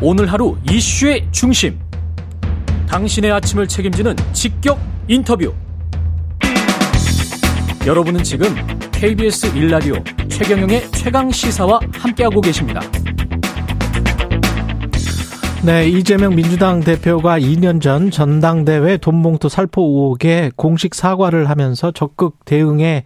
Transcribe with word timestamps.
오늘 0.00 0.30
하루 0.30 0.56
이슈의 0.70 1.26
중심. 1.32 1.76
당신의 2.86 3.32
아침을 3.32 3.66
책임지는 3.66 4.14
직격 4.32 4.78
인터뷰. 5.08 5.52
여러분은 7.84 8.22
지금 8.22 8.54
KBS 8.92 9.56
일라디오 9.56 9.96
최경영의 10.28 10.92
최강 10.92 11.32
시사와 11.32 11.80
함께하고 11.94 12.40
계십니다. 12.40 12.80
네, 15.64 15.88
이재명 15.88 16.36
민주당 16.36 16.78
대표가 16.78 17.40
2년 17.40 17.80
전 17.80 18.12
전당대회 18.12 18.98
돈봉투 18.98 19.48
살포 19.48 19.82
의혹에 19.82 20.52
공식 20.54 20.94
사과를 20.94 21.50
하면서 21.50 21.90
적극 21.90 22.44
대응에 22.44 23.02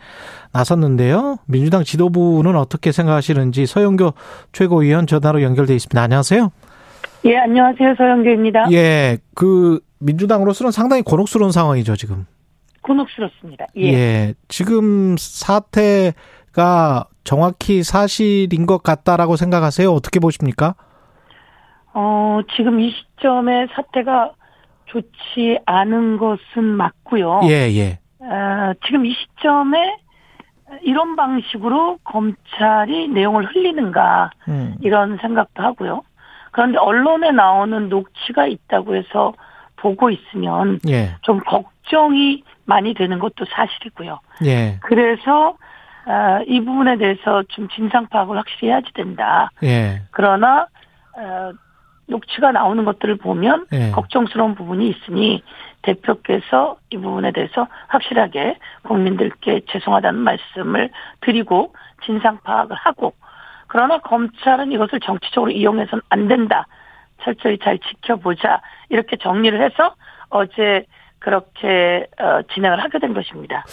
나섰는데요. 0.53 1.39
민주당 1.47 1.85
지도부는 1.85 2.55
어떻게 2.55 2.93
생각하시는지 2.93 3.65
서영교 3.65 4.13
최고위원 4.53 5.07
전화로 5.07 5.43
연결돼 5.43 5.75
있습니다. 5.75 6.03
안녕하세요. 6.03 6.51
예, 7.25 7.37
안녕하세요. 7.37 7.95
서영교입니다. 7.97 8.73
예, 8.73 9.19
그 9.35 9.81
민주당으로서는 10.01 10.73
상당히 10.73 11.03
곤혹스러운 11.03 11.53
상황이죠, 11.53 11.95
지금. 11.95 12.27
곤혹스럽습니다. 12.83 13.67
예. 13.77 13.93
예. 13.93 14.35
지금 14.49 15.17
사태가 15.17 17.07
정확히 17.23 17.85
사실인 17.85 18.67
것 18.67 18.83
같다라고 18.83 19.37
생각하세요? 19.37 19.89
어떻게 19.93 20.19
보십니까? 20.19 20.75
어, 21.95 22.41
지금 22.57 22.81
이 22.81 22.91
시점에 22.91 23.69
사태가 23.75 24.33
좋지 24.87 25.61
않은 25.65 26.19
것은 26.19 26.65
맞고요. 26.65 27.43
예, 27.45 27.71
예. 27.73 28.01
어, 28.19 28.73
지금 28.85 29.07
이 29.07 29.15
시점에 29.15 29.79
이런 30.83 31.15
방식으로 31.15 31.99
검찰이 32.03 33.09
내용을 33.09 33.47
흘리는가 33.47 34.31
음. 34.49 34.75
이런 34.81 35.19
생각도 35.21 35.63
하고요. 35.63 36.03
그런데 36.53 36.79
언론에 36.79 37.33
나오는 37.33 37.89
녹취가 37.89 38.47
있다고 38.47 38.95
해서 38.95 39.33
보고 39.77 40.11
있으면 40.11 40.79
예. 40.89 41.17
좀 41.23 41.41
걱정이 41.41 42.45
많이 42.65 42.95
되는 42.95 43.19
것도 43.19 43.45
사실이고요. 43.51 44.21
예. 44.45 44.79
그래서 44.83 45.57
어, 46.07 46.41
이 46.47 46.61
부분에 46.61 46.97
대해서 46.97 47.43
좀 47.49 47.69
진상 47.69 48.07
파악을 48.07 48.37
확실히 48.37 48.69
해야지 48.69 48.93
된다. 48.95 49.51
예. 49.65 50.03
그러나 50.11 50.67
어, 51.17 51.53
녹취가 52.07 52.53
나오는 52.53 52.85
것들을 52.85 53.17
보면 53.17 53.67
예. 53.73 53.91
걱정스러운 53.91 54.55
부분이 54.55 54.89
있으니 54.89 55.43
대표께서 55.83 56.77
이 56.91 56.97
부분에 56.97 57.33
대해서 57.33 57.67
확실하게 57.89 58.59
국민들께 58.83 59.63
죄송하다는 59.69 60.21
말씀을 60.21 60.91
드리고 61.21 61.75
진상 62.05 62.39
파악을 62.45 62.77
하고 62.77 63.15
그러나 63.73 63.99
검찰은 64.01 64.71
이것을 64.71 65.01
정치적으로 65.01 65.51
이용해서는 65.51 66.03
안 66.11 66.29
된다. 66.29 66.67
철저히 67.25 67.57
잘 67.59 67.79
지켜보자. 67.79 68.61
이렇게 68.91 69.17
정리를 69.17 69.65
해서 69.65 69.95
어제 70.29 70.85
그렇게 71.19 72.07
어, 72.21 72.43
진행을 72.53 72.85
하게 72.85 72.99
된 72.99 73.15
것입니다. 73.15 73.65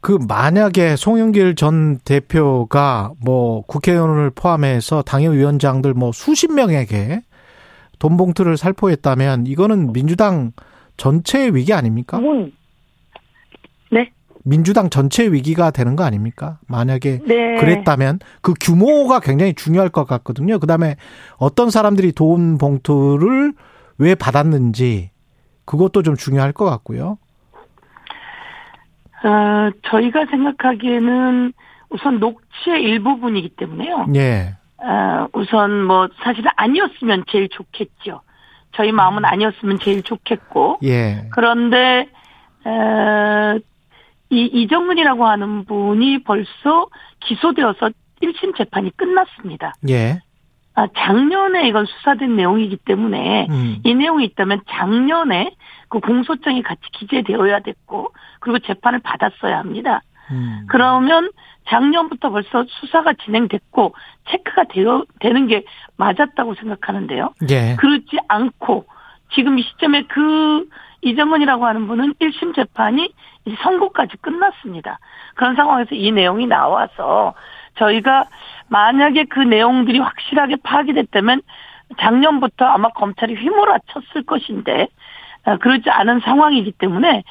그 0.00 0.16
만약에 0.26 0.96
송영길 0.96 1.56
전 1.56 1.98
대표가 1.98 3.12
뭐 3.22 3.60
국회의원을 3.66 4.30
포함해서 4.30 5.02
당협위원장들 5.02 5.92
뭐 5.92 6.10
수십 6.12 6.50
명에게 6.50 7.20
돈 7.98 8.16
봉투를 8.16 8.56
살포했다면 8.56 9.46
이거는 9.46 9.92
민주당 9.92 10.52
전체의 10.96 11.54
위기 11.54 11.74
아닙니까? 11.74 12.18
문. 12.18 12.50
네. 13.90 14.10
민주당 14.44 14.90
전체 14.90 15.26
위기가 15.26 15.70
되는 15.70 15.96
거 15.96 16.04
아닙니까? 16.04 16.58
만약에 16.68 17.20
네. 17.26 17.56
그랬다면 17.56 18.18
그 18.42 18.52
규모가 18.60 19.20
굉장히 19.20 19.54
중요할 19.54 19.88
것 19.88 20.04
같거든요. 20.04 20.58
그다음에 20.58 20.96
어떤 21.38 21.70
사람들이 21.70 22.12
돈 22.12 22.58
봉투를 22.58 23.54
왜 23.98 24.14
받았는지 24.14 25.10
그것도 25.64 26.02
좀 26.02 26.14
중요할 26.14 26.52
것 26.52 26.66
같고요. 26.66 27.18
어, 29.24 29.70
저희가 29.88 30.26
생각하기에는 30.26 31.52
우선 31.88 32.18
녹취의 32.18 32.82
일부분이기 32.82 33.50
때문에요. 33.56 34.06
예. 34.14 34.56
어, 34.76 35.26
우선 35.32 35.84
뭐 35.84 36.08
사실 36.22 36.44
아니었으면 36.56 37.24
제일 37.30 37.48
좋겠죠. 37.48 38.20
저희 38.72 38.92
마음은 38.92 39.24
아니었으면 39.24 39.78
제일 39.78 40.02
좋겠고 40.02 40.80
예. 40.82 41.28
그런데 41.32 42.08
어, 42.64 43.58
이 44.34 44.46
이정근이라고 44.46 45.26
하는 45.26 45.64
분이 45.64 46.24
벌써 46.24 46.88
기소되어서 47.20 47.90
1심 48.20 48.56
재판이 48.56 48.90
끝났습니다. 48.96 49.74
예. 49.88 50.20
아, 50.74 50.88
작년에 50.96 51.68
이건 51.68 51.86
수사된 51.86 52.34
내용이기 52.34 52.78
때문에 52.78 53.46
음. 53.48 53.76
이 53.84 53.94
내용이 53.94 54.24
있다면 54.24 54.62
작년에 54.68 55.54
그 55.88 56.00
공소장이 56.00 56.62
같이 56.62 56.80
기재되어야 56.92 57.60
됐고 57.60 58.12
그리고 58.40 58.58
재판을 58.58 58.98
받았어야 58.98 59.58
합니다. 59.58 60.02
음. 60.32 60.66
그러면 60.68 61.30
작년부터 61.68 62.30
벌써 62.30 62.64
수사가 62.68 63.12
진행됐고 63.24 63.94
체크가 64.30 64.64
되어 64.64 65.04
되는 65.20 65.46
게 65.46 65.64
맞았다고 65.96 66.54
생각하는데요. 66.56 67.34
예. 67.50 67.76
그렇지 67.76 68.18
않고 68.26 68.86
지금 69.34 69.58
이 69.58 69.62
시점에 69.62 70.04
그 70.08 70.66
이정은이라고 71.04 71.66
하는 71.66 71.86
분은 71.86 72.14
1심 72.14 72.54
재판이 72.54 73.12
이제 73.44 73.56
선고까지 73.62 74.16
끝났습니다. 74.18 74.98
그런 75.34 75.54
상황에서 75.54 75.94
이 75.94 76.10
내용이 76.12 76.46
나와서 76.46 77.34
저희가 77.76 78.26
만약에 78.68 79.24
그 79.24 79.40
내용들이 79.40 79.98
확실하게 79.98 80.56
파악이 80.62 80.92
됐다면 80.94 81.42
작년부터 81.98 82.64
아마 82.64 82.88
검찰이 82.88 83.34
휘몰아쳤을 83.34 84.24
것인데 84.26 84.88
어, 85.44 85.58
그렇지 85.58 85.90
않은 85.90 86.20
상황이기 86.20 86.72
때문에 86.72 87.22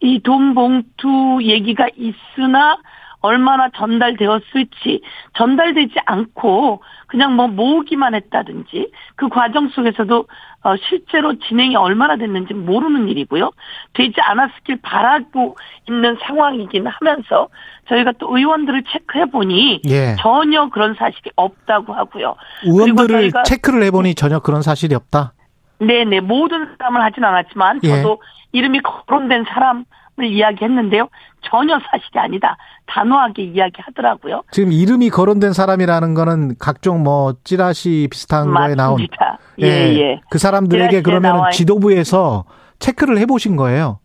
이 0.00 0.20
돈 0.20 0.54
봉투 0.54 1.40
얘기가 1.42 1.88
있으나 1.96 2.78
얼마나 3.20 3.68
전달되었을지 3.70 5.02
전달되지 5.36 5.94
않고 6.06 6.82
그냥 7.06 7.34
뭐 7.34 7.48
모으기만 7.48 8.14
했다든지 8.14 8.92
그 9.16 9.28
과정 9.28 9.68
속에서도 9.68 10.26
어 10.64 10.76
실제로 10.88 11.38
진행이 11.38 11.76
얼마나 11.76 12.16
됐는지 12.16 12.54
모르는 12.54 13.08
일이고요. 13.08 13.50
되지 13.94 14.20
않았길 14.20 14.80
바라고 14.82 15.56
있는 15.88 16.16
상황이긴 16.22 16.86
하면서 16.86 17.48
저희가 17.88 18.12
또 18.18 18.36
의원들을 18.36 18.84
체크해 18.84 19.26
보니 19.26 19.82
예. 19.88 20.16
전혀 20.18 20.68
그런 20.68 20.94
사실이 20.94 21.30
없다고 21.36 21.94
하고요. 21.94 22.36
의원들을 22.64 23.32
체크를 23.46 23.84
해보니 23.84 24.14
전혀 24.14 24.40
그런 24.40 24.62
사실이 24.62 24.94
없다. 24.94 25.32
네네 25.80 26.20
모든 26.20 26.68
사람을 26.76 27.02
하진 27.02 27.24
않았지만 27.24 27.80
예. 27.84 27.88
저도 27.88 28.20
이름이 28.52 28.80
거론된 28.80 29.44
사람을 29.48 29.84
이야기했는데요. 30.26 31.08
전혀 31.42 31.78
사실이 31.78 32.18
아니다. 32.18 32.56
단호하게 32.86 33.42
이야기하더라고요. 33.44 34.42
지금 34.50 34.72
이름이 34.72 35.10
거론된 35.10 35.52
사람이라는 35.52 36.14
거는 36.14 36.56
각종 36.58 37.02
뭐 37.02 37.34
찌라시 37.44 38.08
비슷한 38.10 38.52
거에 38.52 38.74
나온 38.74 38.92
맞습니다. 38.94 39.38
예, 39.60 39.66
예. 39.66 40.20
그 40.30 40.38
사람들에게 40.38 41.02
그러면 41.02 41.50
지도부에서 41.52 42.44
체크를 42.78 43.18
해 43.18 43.26
보신 43.26 43.56
거예요. 43.56 44.00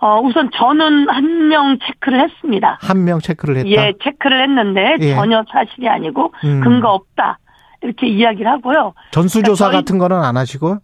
어, 0.00 0.20
우선 0.20 0.50
저는 0.54 1.08
한 1.08 1.48
명 1.48 1.78
체크를 1.78 2.20
했습니다. 2.20 2.78
한 2.82 3.04
명 3.04 3.18
체크를 3.20 3.56
했다. 3.58 3.68
예, 3.70 3.92
체크를 4.02 4.42
했는데 4.42 4.96
예. 5.00 5.14
전혀 5.14 5.42
사실이 5.50 5.88
아니고 5.88 6.32
음. 6.44 6.60
근거 6.60 6.90
없다. 6.92 7.38
이렇게 7.82 8.06
이야기를 8.08 8.50
하고요. 8.50 8.94
전수조사 9.12 9.66
저희- 9.66 9.76
같은 9.76 9.98
거는 9.98 10.22
안 10.22 10.36
하시고 10.36 10.78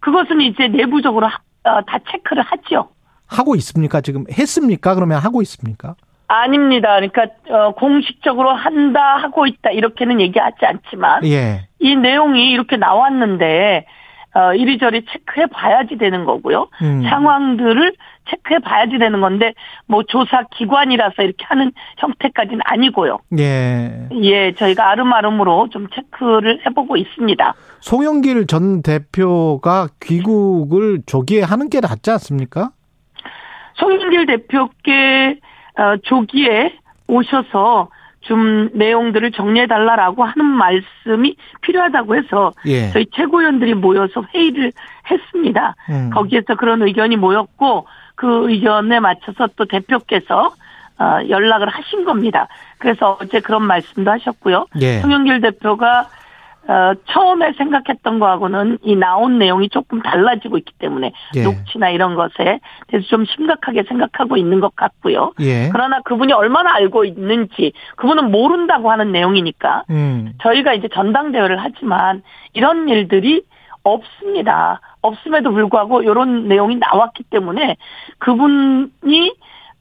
그것은 0.00 0.40
이제 0.40 0.66
내부적으로 0.68 1.26
하- 1.28 1.38
어, 1.64 1.82
다 1.86 1.98
체크를 2.10 2.42
하죠. 2.42 2.88
하고 3.30 3.54
있습니까? 3.56 4.00
지금 4.00 4.24
했습니까? 4.30 4.94
그러면 4.94 5.18
하고 5.18 5.40
있습니까? 5.42 5.94
아닙니다. 6.26 6.94
그러니까 6.96 7.26
어, 7.48 7.72
공식적으로 7.72 8.50
한다 8.50 9.16
하고 9.16 9.46
있다 9.46 9.70
이렇게는 9.70 10.20
얘기하지 10.20 10.64
않지만 10.64 11.24
예. 11.24 11.66
이 11.80 11.96
내용이 11.96 12.50
이렇게 12.50 12.76
나왔는데 12.76 13.86
어, 14.32 14.54
이리저리 14.54 15.04
체크해 15.10 15.46
봐야지 15.46 15.96
되는 15.98 16.24
거고요. 16.24 16.68
음. 16.82 17.02
상황들을 17.02 17.94
체크해 18.30 18.60
봐야지 18.60 18.98
되는 18.98 19.20
건데 19.20 19.54
뭐 19.86 20.04
조사 20.04 20.44
기관이라서 20.56 21.22
이렇게 21.22 21.44
하는 21.48 21.72
형태까지는 21.98 22.60
아니고요. 22.64 23.18
예. 23.40 24.08
예, 24.22 24.52
저희가 24.52 24.88
아름아름으로 24.90 25.68
좀 25.70 25.88
체크를 25.92 26.60
해보고 26.64 26.96
있습니다. 26.96 27.54
송영길 27.80 28.46
전 28.46 28.82
대표가 28.82 29.88
귀국을 30.00 31.02
조기에 31.06 31.42
하는 31.42 31.68
게 31.68 31.80
낫지 31.80 32.12
않습니까? 32.12 32.70
송영길 33.80 34.26
대표께 34.26 35.40
어, 35.78 35.96
조기에 36.02 36.74
오셔서 37.06 37.88
좀 38.20 38.68
내용들을 38.74 39.32
정리해달라라고 39.32 40.24
하는 40.24 40.44
말씀이 40.44 41.36
필요하다고 41.62 42.16
해서 42.16 42.52
예. 42.66 42.90
저희 42.90 43.06
최고위원들이 43.14 43.74
모여서 43.74 44.22
회의를 44.34 44.72
했습니다. 45.10 45.74
음. 45.88 46.10
거기에서 46.12 46.54
그런 46.54 46.82
의견이 46.82 47.16
모였고 47.16 47.86
그 48.14 48.50
의견에 48.50 49.00
맞춰서 49.00 49.48
또 49.56 49.64
대표께서 49.64 50.52
어, 50.98 51.18
연락을 51.30 51.68
하신 51.70 52.04
겁니다. 52.04 52.46
그래서 52.76 53.16
어제 53.22 53.40
그런 53.40 53.62
말씀도 53.62 54.10
하셨고요. 54.10 54.66
예. 54.82 54.98
송영길 55.00 55.40
대표가 55.40 56.08
어, 56.68 56.92
처음에 57.06 57.52
생각했던 57.54 58.18
거하고는 58.18 58.78
이 58.82 58.94
나온 58.94 59.38
내용이 59.38 59.70
조금 59.70 60.02
달라지고 60.02 60.58
있기 60.58 60.74
때문에 60.78 61.12
예. 61.36 61.42
녹취나 61.42 61.88
이런 61.90 62.14
것에 62.14 62.60
대해서 62.88 63.08
좀 63.08 63.24
심각하게 63.24 63.84
생각하고 63.84 64.36
있는 64.36 64.60
것 64.60 64.76
같고요. 64.76 65.32
예. 65.40 65.70
그러나 65.72 66.00
그분이 66.02 66.32
얼마나 66.32 66.74
알고 66.74 67.04
있는지 67.04 67.72
그분은 67.96 68.30
모른다고 68.30 68.90
하는 68.90 69.10
내용이니까 69.10 69.84
음. 69.90 70.34
저희가 70.42 70.74
이제 70.74 70.88
전당대회를 70.88 71.58
하지만 71.58 72.22
이런 72.52 72.88
일들이 72.88 73.42
없습니다. 73.82 74.80
없음에도 75.00 75.52
불구하고 75.52 76.02
이런 76.02 76.46
내용이 76.46 76.76
나왔기 76.76 77.24
때문에 77.24 77.76
그분이 78.18 79.34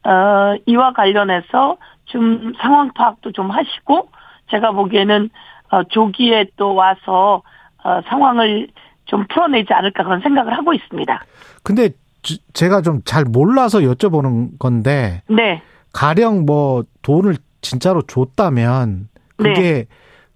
어 0.06 0.56
이와 0.66 0.94
관련해서 0.94 1.76
좀 2.06 2.54
상황 2.62 2.94
파악도 2.94 3.34
좀 3.34 3.52
하시고 3.52 4.10
제가 4.50 4.72
보기에는 4.72 5.30
어 5.72 5.84
조기에 5.84 6.48
또 6.58 6.74
와서 6.76 7.42
어 7.84 8.02
상황을 8.10 8.68
좀 9.06 9.26
풀어내지 9.28 9.74
않을까 9.74 10.04
그런 10.04 10.22
생각을 10.22 10.54
하고 10.58 10.74
있습니다. 10.74 11.24
근데 11.64 11.90
지- 12.22 12.42
제가 12.54 12.82
좀 12.82 13.02
잘 13.06 13.24
몰라서 13.24 13.80
여쭤보는 13.80 14.60
건데 14.60 15.24
네. 15.30 15.62
가령 15.94 16.46
뭐 16.46 16.84
돈을 17.02 17.36
진짜로 17.62 18.02
줬다면 18.04 19.10
네. 19.38 19.54
그게 19.54 19.86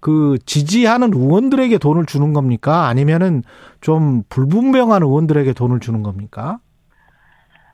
그 0.00 0.36
지지하는 0.44 1.12
의원들에게 1.14 1.78
돈을 1.78 2.04
주는 2.06 2.32
겁니까? 2.32 2.86
아니면은 2.88 3.42
좀 3.80 4.22
불분명한 4.28 5.02
의원들에게 5.02 5.52
돈을 5.54 5.80
주는 5.80 6.02
겁니까? 6.02 6.58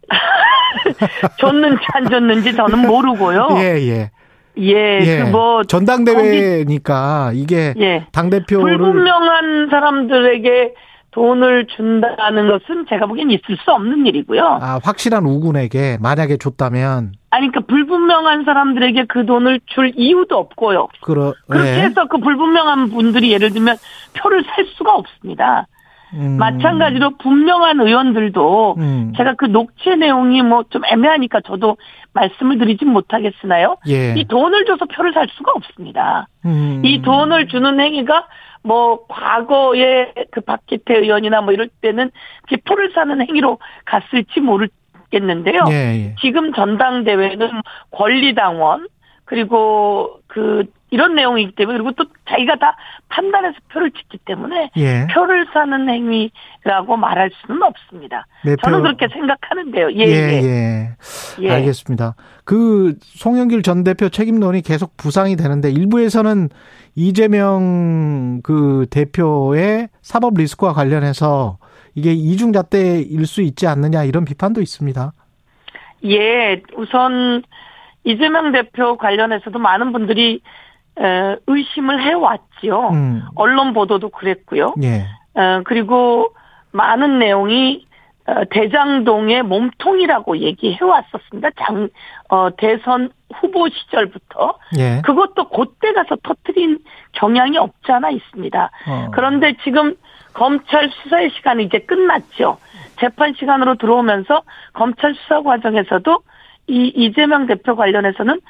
줬는지 1.38 1.82
안 1.94 2.08
줬는지 2.08 2.54
저는 2.54 2.86
모르고요. 2.86 3.48
예, 3.58 3.78
예. 3.88 4.10
예, 4.58 5.00
예. 5.02 5.30
그뭐 5.30 5.64
전당대회니까 5.64 7.32
이게 7.34 7.74
예. 7.78 8.06
당 8.12 8.30
대표를 8.30 8.78
불분명한 8.78 9.68
사람들에게 9.70 10.74
돈을 11.12 11.66
준다는 11.66 12.48
것은 12.48 12.86
제가 12.88 13.06
보기엔 13.06 13.30
있을 13.30 13.56
수 13.64 13.72
없는 13.72 14.06
일이고요. 14.06 14.58
아, 14.60 14.78
확실한 14.82 15.24
우군에게 15.24 15.98
만약에 16.00 16.36
줬다면 16.36 17.12
아니, 17.30 17.48
그러니까 17.48 17.60
불분명한 17.72 18.44
사람들에게 18.44 19.06
그 19.08 19.24
돈을 19.24 19.60
줄 19.66 19.92
이유도 19.96 20.36
없고요. 20.36 20.88
그러 21.00 21.32
그렇게 21.48 21.68
예. 21.68 21.82
해서 21.82 22.06
그 22.08 22.18
불분명한 22.18 22.90
분들이 22.90 23.32
예를 23.32 23.50
들면 23.52 23.76
표를 24.14 24.44
살 24.44 24.66
수가 24.76 24.94
없습니다. 24.94 25.66
음. 26.14 26.36
마찬가지로 26.38 27.18
분명한 27.18 27.80
의원들도 27.80 28.74
음. 28.78 29.12
제가 29.16 29.34
그 29.34 29.46
녹취 29.46 29.96
내용이 29.96 30.42
뭐 30.42 30.64
좀 30.70 30.82
애매하니까 30.84 31.40
저도 31.40 31.76
말씀을 32.12 32.58
드리진 32.58 32.88
못하겠으나요? 32.88 33.76
예. 33.88 34.14
이 34.16 34.24
돈을 34.26 34.64
줘서 34.66 34.84
표를 34.86 35.12
살 35.12 35.26
수가 35.36 35.52
없습니다. 35.52 36.28
음. 36.44 36.82
이 36.84 37.02
돈을 37.02 37.48
주는 37.48 37.78
행위가 37.78 38.26
뭐 38.62 39.06
과거에 39.08 40.12
그 40.30 40.40
박기태 40.40 40.94
의원이나 40.98 41.40
뭐 41.40 41.52
이럴 41.52 41.68
때는 41.80 42.10
표를 42.66 42.92
사는 42.94 43.20
행위로 43.20 43.58
갔을지 43.84 44.40
모르겠는데요. 44.40 45.64
예, 45.70 45.74
예. 45.74 46.14
지금 46.20 46.52
전당대회는 46.52 47.50
권리당원 47.90 48.86
그리고 49.24 50.20
그 50.26 50.64
이런 50.90 51.14
내용이기 51.14 51.54
때문에 51.54 51.78
그리고 51.78 51.92
또 51.92 52.04
자기가 52.28 52.56
다 52.56 52.76
판단해서 53.08 53.56
표를 53.72 53.90
찍기 53.92 54.18
때문에 54.24 54.70
예. 54.76 55.06
표를 55.12 55.46
사는 55.52 55.88
행위라고 55.88 56.96
말할 56.96 57.30
수는 57.46 57.62
없습니다. 57.62 58.26
몇 58.44 58.56
저는 58.62 58.78
표- 58.78 58.82
그렇게 58.82 59.08
생각하는데요. 59.12 59.92
예, 59.92 59.98
예, 59.98 60.04
예. 60.04 60.42
예. 60.42 60.88
예. 61.44 61.50
알겠습니다. 61.50 62.14
그 62.44 62.94
송영길 63.00 63.62
전 63.62 63.84
대표 63.84 64.08
책임론이 64.08 64.62
계속 64.62 64.96
부상이 64.96 65.36
되는데 65.36 65.70
일부에서는 65.70 66.48
이재명 66.96 68.40
그 68.42 68.86
대표의 68.90 69.88
사법 70.02 70.34
리스크와 70.36 70.72
관련해서 70.72 71.58
이게 71.94 72.12
이중잣대일 72.12 73.26
수 73.26 73.42
있지 73.42 73.66
않느냐 73.66 74.04
이런 74.04 74.24
비판도 74.24 74.60
있습니다. 74.60 75.12
예, 76.06 76.62
우선 76.76 77.42
이재명 78.04 78.52
대표 78.52 78.96
관련해서도 78.96 79.58
많은 79.58 79.92
분들이 79.92 80.34
에, 80.34 80.40
의심을 81.46 82.02
해왔지요. 82.02 82.88
음. 82.90 83.22
언론 83.34 83.72
보도도 83.72 84.10
그랬고요. 84.10 84.74
예. 84.82 85.06
어, 85.34 85.62
그리고 85.64 86.34
많은 86.72 87.18
내용이 87.18 87.86
어, 88.26 88.44
대장동의 88.50 89.42
몸통이라고 89.42 90.38
얘기해 90.38 90.78
왔었습니다. 90.82 91.50
장, 91.58 91.88
어, 92.28 92.50
대선 92.56 93.10
후보 93.34 93.68
시절부터. 93.68 94.58
예. 94.78 95.00
그것도 95.04 95.48
그때 95.48 95.92
가서 95.92 96.16
터트린 96.22 96.78
경향이 97.12 97.56
없지 97.58 97.90
않아 97.90 98.10
있습니다. 98.10 98.70
어. 98.88 99.10
그런데 99.12 99.56
지금 99.64 99.94
검찰 100.34 100.90
수사의 100.90 101.30
시간이 101.30 101.64
이제 101.64 101.78
끝났죠. 101.80 102.58
재판 103.00 103.34
시간으로 103.34 103.76
들어오면서 103.76 104.42
검찰 104.74 105.14
수사 105.14 105.42
과정에서도 105.42 106.18
이 106.68 106.92
이재명 106.94 107.46
대표 107.46 107.74
관련해서는 107.74 108.40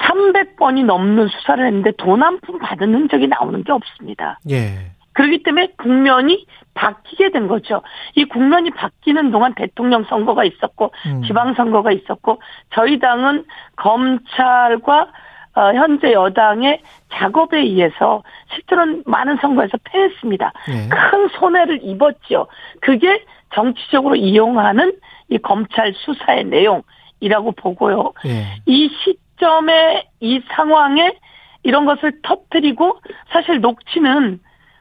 300번이 0.00 0.84
넘는 0.84 1.28
수사를 1.28 1.64
했는데 1.66 1.92
돈 1.98 2.22
한 2.22 2.40
푼 2.40 2.58
받은 2.58 2.94
흔적이 2.94 3.28
나오는 3.28 3.62
게 3.64 3.72
없습니다. 3.72 4.38
예. 4.50 4.90
그렇기 5.12 5.42
때문에 5.42 5.68
국면이 5.76 6.46
바뀌게 6.74 7.30
된 7.32 7.46
거죠. 7.46 7.82
이 8.14 8.24
국면이 8.24 8.70
바뀌는 8.70 9.30
동안 9.30 9.54
대통령 9.54 10.04
선거가 10.04 10.44
있었고 10.44 10.90
음. 11.06 11.22
지방 11.24 11.52
선거가 11.54 11.92
있었고 11.92 12.40
저희 12.74 12.98
당은 12.98 13.44
검찰과 13.76 15.08
어, 15.54 15.60
현재 15.74 16.12
여당의 16.14 16.80
작업에 17.12 17.58
의해서 17.60 18.22
실제로는 18.54 19.02
많은 19.04 19.36
선거에서 19.42 19.76
패했습니다. 19.84 20.52
예. 20.70 20.88
큰 20.88 21.28
손해를 21.38 21.80
입었죠. 21.82 22.46
그게 22.80 23.22
정치적으로 23.54 24.14
이용하는 24.16 24.94
이 25.28 25.36
검찰 25.36 25.92
수사의 25.94 26.44
내용이라고 26.44 27.52
보고요. 27.52 28.12
예. 28.24 28.46
이시 28.64 29.18
점에 29.42 30.06
이 30.20 30.40
상황에 30.52 31.18
이런 31.64 31.84
것을 31.84 32.20
터뜨리고 32.22 33.00
사실 33.32 33.60
녹취는 33.60 34.38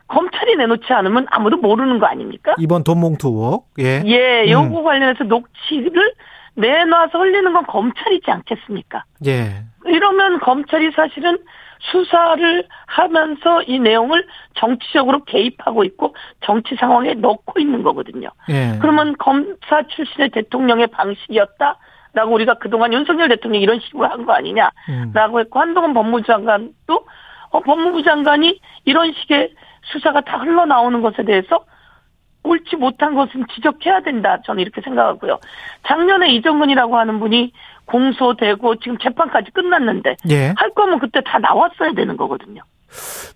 검찰이 0.07 0.55
내놓지 0.55 0.93
않으면 0.93 1.25
아무도 1.31 1.57
모르는 1.57 1.99
거 1.99 2.05
아닙니까? 2.05 2.53
이번 2.59 2.83
돈봉투 2.83 3.27
의혹. 3.27 3.69
예. 3.79 4.03
예, 4.05 4.43
음. 4.43 4.49
요거 4.49 4.83
관련해서 4.83 5.23
녹취를 5.23 6.13
내놔서 6.55 7.17
흘리는 7.17 7.53
건 7.53 7.65
검찰이지 7.65 8.29
않겠습니까? 8.29 9.05
예. 9.25 9.63
이러면 9.85 10.39
검찰이 10.41 10.91
사실은 10.91 11.39
수사를 11.79 12.67
하면서 12.85 13.63
이 13.63 13.79
내용을 13.79 14.27
정치적으로 14.55 15.23
개입하고 15.23 15.83
있고 15.85 16.13
정치 16.41 16.75
상황에 16.75 17.15
넣고 17.15 17.59
있는 17.59 17.81
거거든요. 17.81 18.29
예. 18.49 18.77
그러면 18.79 19.15
검사 19.17 19.81
출신의 19.87 20.29
대통령의 20.29 20.87
방식이었다 20.87 21.79
라고 22.13 22.33
우리가 22.33 22.55
그동안 22.55 22.91
윤석열 22.93 23.29
대통령이 23.29 23.63
이런 23.63 23.79
식으로 23.79 24.07
한 24.07 24.25
거 24.25 24.33
아니냐라고 24.33 24.71
음. 24.89 25.39
했고 25.39 25.59
한동훈 25.59 25.93
법무부 25.93 26.23
장관도 26.23 27.05
어, 27.51 27.59
법무부 27.61 28.03
장관이 28.03 28.59
이런 28.85 29.13
식의 29.13 29.53
수사가 29.83 30.21
다 30.21 30.37
흘러나오는 30.37 31.01
것에 31.01 31.23
대해서 31.23 31.65
옳지 32.43 32.75
못한 32.77 33.13
것은 33.15 33.45
지적해야 33.53 34.01
된다. 34.01 34.39
저는 34.45 34.61
이렇게 34.61 34.81
생각하고요. 34.81 35.39
작년에 35.87 36.31
이정근이라고 36.33 36.97
하는 36.97 37.19
분이 37.19 37.53
공소되고 37.85 38.77
지금 38.77 38.97
재판까지 38.97 39.51
끝났는데 39.51 40.15
예. 40.29 40.53
할 40.57 40.71
거면 40.71 40.99
그때 40.99 41.21
다 41.21 41.39
나왔어야 41.39 41.91
되는 41.93 42.17
거거든요. 42.17 42.61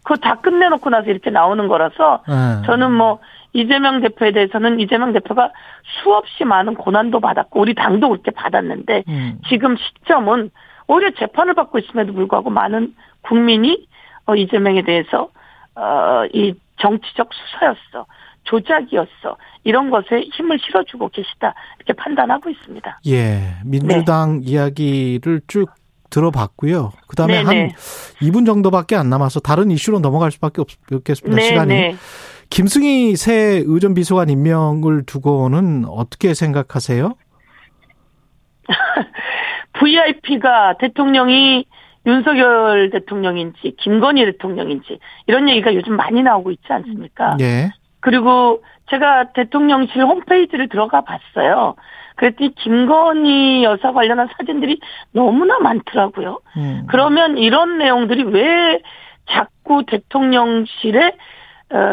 그거 0.03 0.15
다 0.15 0.35
끝내놓고 0.41 0.89
나서 0.89 1.09
이렇게 1.09 1.29
나오는 1.29 1.67
거라서 1.67 2.23
예. 2.29 2.65
저는 2.65 2.91
뭐 2.91 3.19
이재명 3.55 4.01
대표에 4.01 4.31
대해서는 4.31 4.81
이재명 4.81 5.13
대표가 5.13 5.51
수없이 5.83 6.43
많은 6.43 6.75
고난도 6.75 7.21
받았고 7.21 7.61
우리 7.61 7.73
당도 7.73 8.09
그렇게 8.09 8.31
받았는데 8.31 9.03
음. 9.07 9.39
지금 9.47 9.77
시점은 9.77 10.51
오히려 10.87 11.11
재판을 11.11 11.53
받고 11.53 11.79
있음에도 11.79 12.13
불구하고 12.13 12.49
많은 12.49 12.93
국민이 13.21 13.87
어, 14.25 14.35
이재명에 14.35 14.83
대해서 14.83 15.29
어, 15.75 16.25
이 16.33 16.53
정치적 16.77 17.29
수사였어. 17.33 18.05
조작이었어. 18.43 19.37
이런 19.63 19.89
것에 19.89 20.21
힘을 20.33 20.59
실어주고 20.59 21.09
계시다. 21.09 21.55
이렇게 21.77 21.93
판단하고 21.93 22.49
있습니다. 22.49 22.99
예. 23.07 23.55
민주당 23.65 24.41
네. 24.41 24.51
이야기를 24.51 25.41
쭉 25.47 25.71
들어봤고요. 26.11 26.91
그 27.07 27.15
다음에 27.15 27.37
한 27.37 27.47
네네. 27.47 27.69
2분 28.21 28.45
정도밖에 28.45 28.95
안 28.95 29.09
남아서 29.09 29.39
다른 29.39 29.71
이슈로 29.71 29.99
넘어갈 29.99 30.31
수밖에 30.31 30.61
없, 30.61 30.67
없겠습니다. 30.91 31.41
시간이. 31.41 31.95
네. 32.45 32.49
김승희 32.49 33.15
새 33.15 33.63
의전 33.65 33.93
비서관 33.93 34.29
임명을 34.29 35.05
두고는 35.05 35.85
어떻게 35.87 36.33
생각하세요? 36.33 37.13
VIP가 39.73 40.77
대통령이 40.77 41.65
윤석열 42.05 42.89
대통령인지 42.91 43.75
김건희 43.77 44.25
대통령인지 44.25 44.99
이런 45.27 45.49
얘기가 45.49 45.73
요즘 45.73 45.95
많이 45.95 46.21
나오고 46.21 46.51
있지 46.51 46.65
않습니까? 46.69 47.37
예. 47.41 47.71
그리고 47.99 48.63
제가 48.89 49.33
대통령실 49.33 50.03
홈페이지를 50.03 50.69
들어가 50.69 51.01
봤어요. 51.01 51.75
그랬더니 52.15 52.53
김건희 52.55 53.63
여사 53.63 53.91
관련한 53.91 54.29
사진들이 54.37 54.79
너무나 55.11 55.59
많더라고요. 55.59 56.39
음. 56.57 56.85
그러면 56.87 57.37
이런 57.37 57.77
내용들이 57.77 58.23
왜 58.23 58.79
자꾸 59.29 59.83
대통령실에 59.85 61.07
어, 61.07 61.13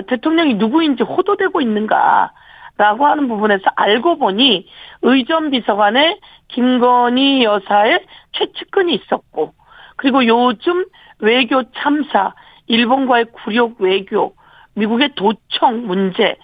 대통령이 0.09 0.55
누구인지 0.55 1.03
호도되고 1.03 1.61
있는가 1.61 2.33
라고 2.79 3.07
하는 3.07 3.29
부분에서 3.29 3.65
알고 3.77 4.19
보니 4.19 4.67
의전 5.03 5.51
비서관에 5.51 6.19
김건희 6.49 7.45
여사의 7.45 8.05
최측근이 8.33 8.95
있었고 8.95 9.53
그리고 9.97 10.27
요즘 10.27 10.85
외교 11.19 11.62
참사, 11.73 12.35
일본과의 12.67 13.27
굴욕 13.33 13.81
외교, 13.81 14.35
미국의 14.75 15.11
도청 15.15 15.87
문제 15.87 16.37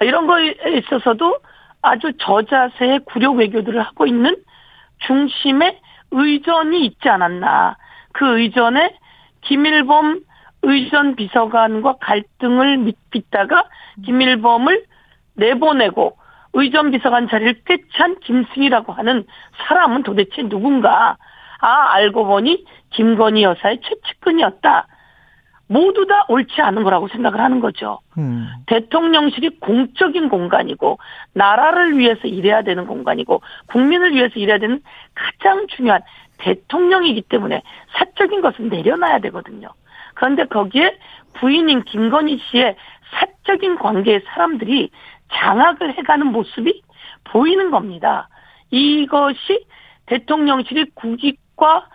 이런 0.00 0.26
거에 0.26 0.54
있어서도 0.78 1.38
아주 1.82 2.12
저자세의 2.18 3.00
굴욕 3.06 3.36
외교들을 3.36 3.80
하고 3.80 4.06
있는 4.06 4.36
중심에 5.06 5.80
의전이 6.10 6.84
있지 6.84 7.08
않았나. 7.08 7.76
그 8.12 8.38
의전에 8.38 8.94
김일범 9.42 10.20
의전 10.62 11.16
비서관과 11.16 11.96
갈등을 12.00 12.92
빚다가 13.10 13.64
김일범을 14.04 14.84
내보내고 15.34 16.16
의전 16.52 16.90
비서관 16.90 17.28
자리를 17.28 17.62
꿰찬 17.64 18.20
김승희라고 18.20 18.92
하는 18.92 19.24
사람은 19.66 20.02
도대체 20.02 20.42
누군가. 20.42 21.16
아, 21.62 21.92
알고 21.92 22.26
보니 22.26 22.64
김건희 22.90 23.42
여사의 23.42 23.80
최측근이었다. 23.82 24.86
모두 25.66 26.06
다 26.06 26.24
옳지 26.28 26.60
않은 26.60 26.82
거라고 26.82 27.06
생각을 27.06 27.38
하는 27.38 27.60
거죠. 27.60 28.00
음. 28.18 28.48
대통령실이 28.66 29.60
공적인 29.60 30.28
공간이고 30.28 30.98
나라를 31.32 31.96
위해서 31.96 32.26
일해야 32.26 32.62
되는 32.62 32.86
공간이고 32.86 33.40
국민을 33.66 34.12
위해서 34.12 34.34
일해야 34.40 34.58
되는 34.58 34.82
가장 35.14 35.68
중요한 35.68 36.00
대통령이기 36.38 37.22
때문에 37.22 37.62
사적인 37.92 38.40
것은 38.40 38.68
내려놔야 38.68 39.20
되거든요. 39.20 39.68
그런데 40.20 40.44
거기에 40.44 40.98
부인인 41.32 41.82
김건희 41.84 42.38
씨의 42.50 42.76
사적인 43.10 43.78
관계의 43.78 44.20
사람들이 44.26 44.90
장악을 45.32 45.96
해가는 45.96 46.26
모습이 46.26 46.82
보이는 47.24 47.70
겁니다. 47.70 48.28
이것이 48.70 49.64
대통령실이 50.04 50.90
국익과 50.94 51.86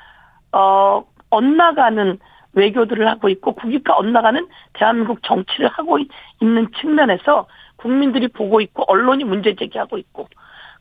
어 0.54 1.06
엇나가는 1.30 2.18
외교들을 2.54 3.08
하고 3.08 3.30
있고 3.30 3.54
국익과 3.54 3.96
엇나가는 3.96 4.48
대한민국 4.74 5.22
정치를 5.22 5.68
하고 5.68 6.00
있는 6.42 6.72
측면에서 6.80 7.46
국민들이 7.76 8.28
보고 8.28 8.60
있고 8.60 8.86
언론이 8.88 9.24
문제 9.24 9.54
제기하고 9.54 10.00
있고 10.00 10.28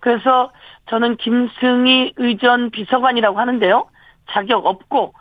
그래서 0.00 0.50
저는 0.86 1.18
김승희 1.18 2.14
의전 2.16 2.70
비서관이라고 2.70 3.38
하는데요. 3.38 3.86
자격 4.30 4.64
없고 4.64 5.12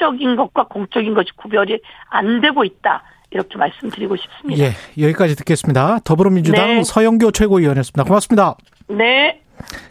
사적인 0.00 0.36
것과 0.36 0.64
공적인 0.64 1.14
것이 1.14 1.28
구별이 1.36 1.78
안 2.08 2.40
되고 2.40 2.64
있다. 2.64 3.02
이렇게 3.30 3.56
말씀드리고 3.58 4.16
싶습니다. 4.16 4.64
예, 4.64 4.72
여기까지 5.00 5.36
듣겠습니다. 5.36 6.00
더불어민주당 6.04 6.66
네. 6.66 6.82
서영교 6.82 7.30
최고위원이었습니다. 7.30 8.04
고맙습니다. 8.04 8.56
네. 8.88 9.40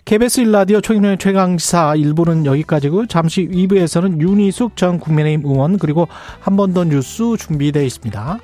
KBS 0.03 0.43
1라디오 0.43 0.83
최경련의 0.83 1.19
최강시사 1.19 1.93
1부는 1.95 2.45
여기까지고 2.45 3.05
잠시 3.05 3.47
2부에서는 3.47 4.19
윤희숙 4.19 4.75
전 4.75 4.99
국민의힘 4.99 5.45
의원 5.45 5.77
그리고 5.77 6.07
한 6.41 6.55
번 6.57 6.73
더 6.73 6.83
뉴스 6.83 7.37
준비되어 7.37 7.83
있습니다. 7.83 8.39